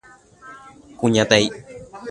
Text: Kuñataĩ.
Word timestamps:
Kuñataĩ. 0.99 1.45